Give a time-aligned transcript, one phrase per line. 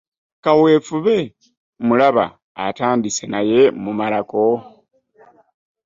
[0.43, 1.15] Kaweefube
[1.81, 2.25] mmulaba
[2.65, 4.41] atandise naye mumalako.